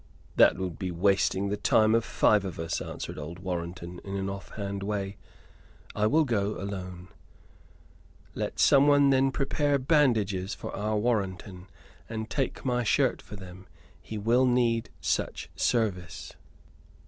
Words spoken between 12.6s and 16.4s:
my shirt for them. He will need such service."